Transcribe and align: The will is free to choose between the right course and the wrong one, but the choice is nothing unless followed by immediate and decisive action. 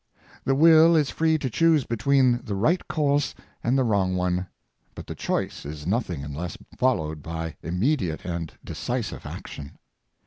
The 0.45 0.55
will 0.55 0.95
is 0.95 1.11
free 1.11 1.37
to 1.37 1.47
choose 1.47 1.83
between 1.85 2.41
the 2.43 2.55
right 2.55 2.87
course 2.87 3.35
and 3.63 3.77
the 3.77 3.83
wrong 3.83 4.15
one, 4.15 4.47
but 4.95 5.05
the 5.05 5.13
choice 5.13 5.63
is 5.63 5.85
nothing 5.85 6.23
unless 6.23 6.57
followed 6.75 7.21
by 7.21 7.55
immediate 7.61 8.25
and 8.25 8.51
decisive 8.63 9.27
action. 9.27 9.77